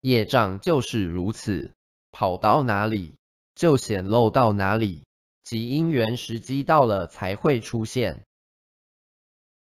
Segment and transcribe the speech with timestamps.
[0.00, 1.74] 业障就是如此
[2.12, 3.16] 跑到哪里
[3.54, 5.04] 就显露到哪里
[5.42, 8.24] 即因缘时机到了才会出现